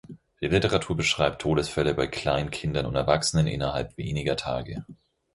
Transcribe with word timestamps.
Die 0.41 0.47
Literatur 0.47 0.97
beschreibt 0.97 1.43
Todesfälle 1.43 1.93
bei 1.93 2.07
Kleinkindern 2.07 2.87
und 2.87 2.95
Erwachsenen 2.95 3.45
innerhalb 3.45 3.95
weniger 3.99 4.35
Tage. 4.35 4.83